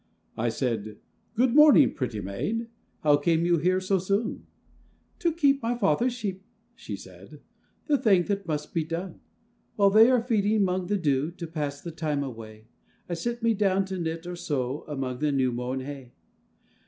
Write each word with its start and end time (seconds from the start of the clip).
I 0.35 0.49
said, 0.49 0.97
'Good 1.35 1.53
morning, 1.53 1.93
pretty 1.93 2.21
maid, 2.21 2.69
How 3.03 3.17
came 3.17 3.45
you 3.45 3.59
here 3.59 3.79
so 3.79 3.99
soon?' 3.99 4.47
'To 5.19 5.31
keep 5.33 5.61
my 5.61 5.77
father's 5.77 6.13
sheep,' 6.13 6.43
she 6.73 6.95
said, 6.95 7.39
'The 7.85 7.99
thing 7.99 8.23
that 8.23 8.47
must 8.47 8.73
be 8.73 8.83
done: 8.83 9.19
While 9.75 9.91
they 9.91 10.09
are 10.09 10.23
feeding 10.23 10.63
'mong 10.63 10.87
the 10.87 10.97
dew, 10.97 11.29
To 11.29 11.45
pass 11.45 11.81
the 11.81 11.91
time 11.91 12.23
away, 12.23 12.65
I 13.07 13.13
sit 13.13 13.43
me 13.43 13.53
down 13.53 13.85
to 13.85 13.99
knit 13.99 14.25
or 14.25 14.35
sew, 14.35 14.85
Among 14.87 15.19
the 15.19 15.31
new 15.31 15.51
mown 15.51 15.81
hay. 15.81 16.13